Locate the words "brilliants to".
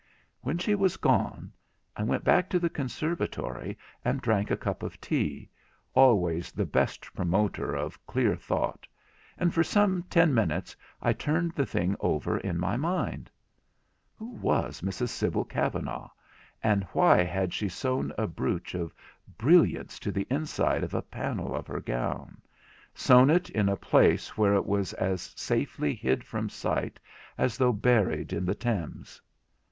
19.37-20.11